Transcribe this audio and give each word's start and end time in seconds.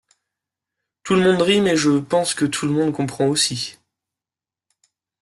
Tout 1.03 1.13
le 1.13 1.21
monde 1.21 1.43
rit, 1.43 1.61
mais 1.61 1.77
je 1.77 1.99
pense 1.99 2.33
que 2.33 2.45
tout 2.45 2.65
le 2.65 2.71
monde 2.73 2.91
comprend 2.91 3.27
aussi. 3.27 3.77